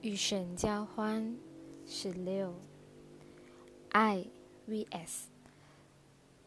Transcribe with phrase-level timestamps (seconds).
[0.00, 1.36] 与神交欢
[1.84, 2.54] 十六，
[3.90, 4.24] 爱
[4.68, 5.24] vs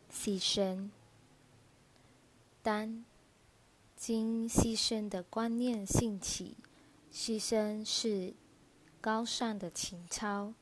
[0.10, 0.90] 牺牲。
[2.64, 3.04] 当
[3.98, 6.56] 经牺牲的观念兴起，
[7.12, 8.34] 牺牲是
[9.02, 10.54] 高尚的情操。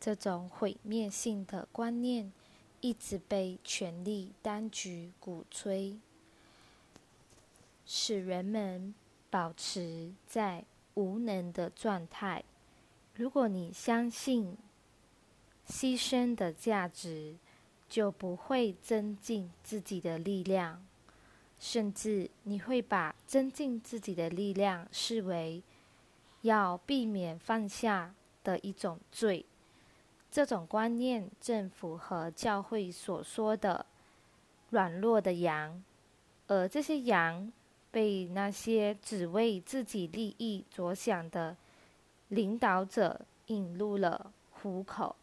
[0.00, 2.32] 这种毁灭性的观念
[2.80, 5.98] 一直被权力当局鼓吹，
[7.84, 8.94] 使人们
[9.28, 10.64] 保持在。
[10.94, 12.42] 无能的状态。
[13.14, 14.56] 如果你相信
[15.66, 17.36] 牺牲的价值，
[17.88, 20.82] 就不会增进自己的力量，
[21.58, 25.62] 甚至你会把增进自己的力量视为
[26.40, 29.44] 要避免犯下的一种罪。
[30.30, 33.84] 这种观念正符合教会所说的
[34.70, 35.84] 软弱的羊，
[36.46, 37.52] 而这些羊。
[37.92, 41.56] 被那些只为自己利益着想的
[42.28, 45.14] 领导者引入了虎口。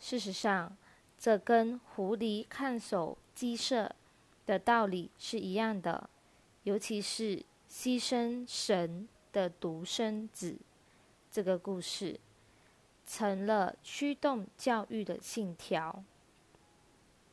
[0.00, 0.76] 事实上，
[1.18, 3.94] 这跟狐狸看守鸡舍
[4.46, 6.08] 的道理是一样的。
[6.64, 10.56] 尤其是牺牲神的独生子
[11.30, 12.18] 这个故事，
[13.06, 16.02] 成了驱动教育的信条，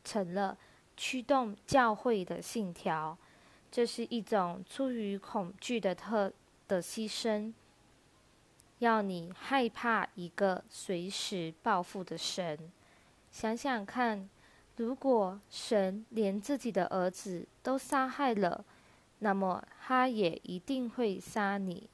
[0.04, 0.58] 成了
[0.96, 3.16] 驱动教会的信条。
[3.70, 6.32] 这是一种出于恐惧的特
[6.66, 7.52] 的牺牲，
[8.80, 12.58] 要你害怕一个随时报复的神。
[13.30, 14.28] 想想看，
[14.76, 18.64] 如果神连自己的儿子都杀害了，
[19.20, 21.88] 那么他也一定会杀你。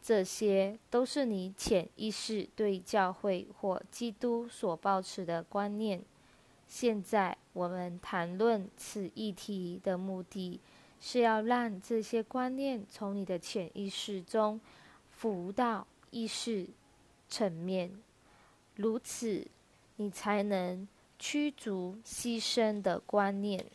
[0.00, 6.00] 这些都是你潜意识对教会或基督所抱持的观念。
[6.68, 10.60] 现在我们谈论此议题的目的。
[11.04, 14.60] 是要让这些观念从你的潜意识中
[15.10, 16.68] 浮到意识
[17.28, 18.00] 层面，
[18.76, 19.48] 如此
[19.96, 20.86] 你才能
[21.18, 23.66] 驱逐牺牲的观念，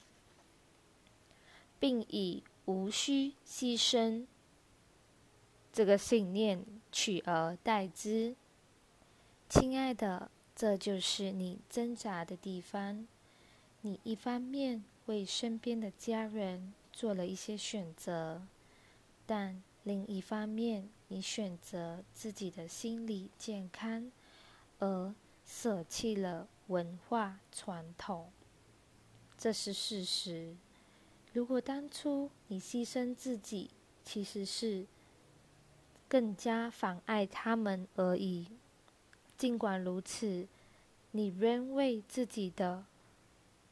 [1.77, 4.25] 并以无需牺牲
[5.73, 6.63] 这个信念
[6.93, 8.37] 取而代之。
[9.49, 13.05] 亲爱的，这就是你挣扎的地方。
[13.81, 16.73] 你一方面为身边的家人。
[16.97, 18.41] 做了一些选择，
[19.27, 24.11] 但另一方面，你选择自己的心理健康，
[24.79, 25.13] 而
[25.45, 28.31] 舍弃了文化传统，
[29.37, 30.55] 这是事实。
[31.33, 33.69] 如果当初你牺牲自己，
[34.03, 34.87] 其实是
[36.07, 38.47] 更加妨碍他们而已。
[39.37, 40.47] 尽管如此，
[41.11, 42.85] 你仍为自己的。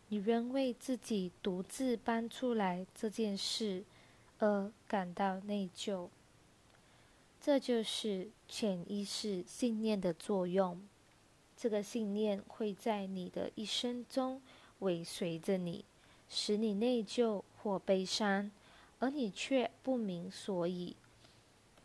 [0.10, 3.84] 你仍为自己独自搬出来这件事
[4.40, 6.10] 而感到内疚，
[7.42, 10.82] 这就是潜意识信念的作用。
[11.58, 14.42] 这个信念会在你的一生中
[14.80, 15.86] 尾随着你，
[16.30, 18.52] 使你内疚或悲伤，
[19.00, 20.96] 而你却不明所以，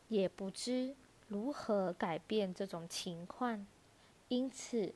[0.09, 0.95] 也不知
[1.29, 3.67] 如何改变这种情况。
[4.29, 4.93] 因此，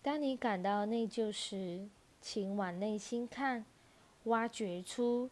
[0.00, 1.88] 当你感到内疚时，
[2.26, 3.66] 请往内心看，
[4.24, 5.28] 挖掘出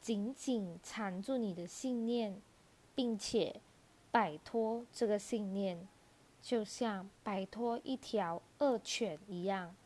[0.00, 2.42] 紧紧缠住你的信念，
[2.96, 3.60] 并且
[4.10, 5.86] 摆脱这个信念，
[6.42, 9.76] 就像摆脱一条恶犬一样。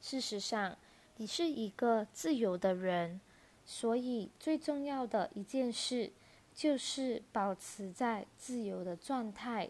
[0.00, 0.78] 事实上，
[1.18, 3.20] 你是一个自由的人，
[3.66, 6.10] 所以最重要的一件事
[6.54, 9.68] 就是保持在自由的状态。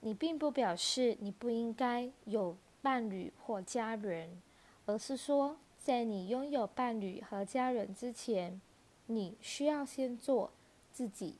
[0.00, 2.56] 你并不表示你不应该有。
[2.82, 4.40] 伴侣或家人，
[4.86, 8.60] 而是说，在你拥有伴侣和家人之前，
[9.06, 10.50] 你需要先做
[10.92, 11.36] 自己。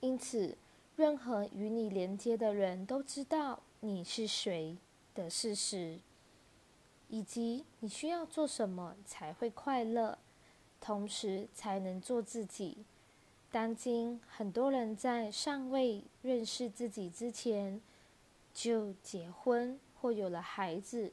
[0.00, 0.56] 因此，
[0.96, 4.76] 任何与你连接的人都知道你是谁
[5.14, 6.00] 的事实，
[7.08, 10.18] 以及你需要做什么才会快乐，
[10.80, 12.78] 同时才能做自己。
[13.52, 17.80] 当今很多人在尚未认识自己之前。
[18.52, 21.12] 就结婚或有了孩子，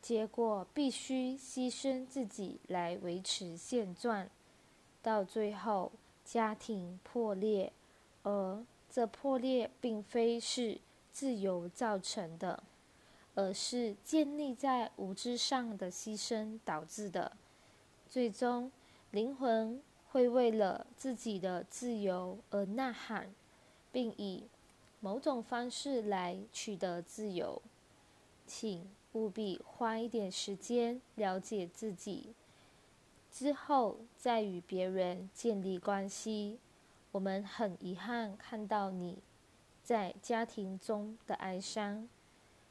[0.00, 4.28] 结果必须牺牲自己来维持现状，
[5.02, 5.92] 到最后
[6.24, 7.72] 家庭破裂，
[8.22, 10.80] 而这破裂并非是
[11.10, 12.62] 自由造成的，
[13.34, 17.32] 而是建立在无知上的牺牲导致的。
[18.08, 18.70] 最终，
[19.10, 23.34] 灵魂会为了自己的自由而呐喊，
[23.90, 24.44] 并以。
[25.04, 27.60] 某种方式来取得自由，
[28.46, 32.32] 请务必花一点时间了解自己，
[33.30, 36.58] 之后再与别人建立关系。
[37.12, 39.18] 我们很遗憾看到你
[39.82, 42.08] 在家庭中的哀伤。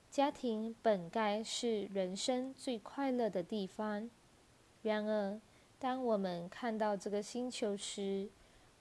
[0.10, 4.10] 家庭本该是人生最快乐的地方，
[4.82, 5.40] 然而，
[5.78, 8.28] 当我们看到这个星球时，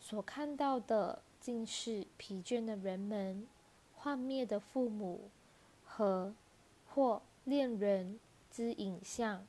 [0.00, 3.44] 所看到的竟是疲倦的人们、
[3.96, 5.28] 幻灭的父母
[5.84, 6.32] 和
[6.86, 9.44] 或恋人之影像。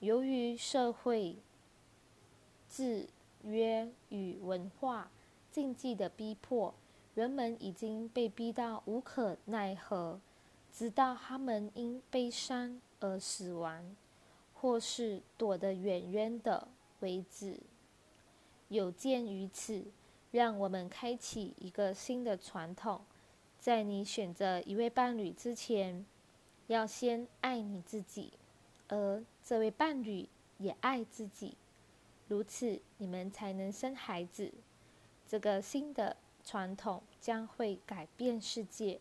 [0.00, 1.36] 由于社会
[2.68, 3.06] 制
[3.44, 5.08] 约与文化
[5.52, 6.74] 禁忌的逼迫，
[7.14, 10.20] 人们已经被逼到无可奈何。
[10.72, 13.94] 直到他们因悲伤而死亡，
[14.54, 16.66] 或是躲得远远的
[17.00, 17.60] 为止。
[18.68, 19.84] 有鉴于此，
[20.32, 23.02] 让我们开启一个新的传统：
[23.60, 26.04] 在你选择一位伴侣之前，
[26.66, 28.32] 要先爱你自己，
[28.88, 31.56] 而这位伴侣也爱自己。
[32.26, 34.52] 如此，你们才能生孩子。
[35.28, 39.00] 这个新的传统将会改变世界。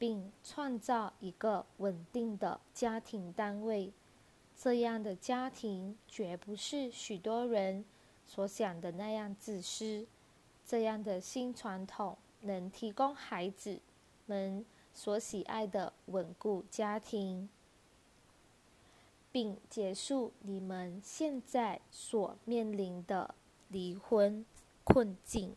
[0.00, 3.92] 并创造一个稳定的家庭单位，
[4.56, 7.84] 这样的家庭绝不是许多人
[8.24, 10.06] 所想的那样自私。
[10.68, 13.80] 这样的新传统能提供孩子
[14.26, 17.48] 们所喜爱的稳固家庭，
[19.32, 23.34] 并结束你们现在所面临的
[23.68, 24.44] 离婚
[24.84, 25.56] 困境。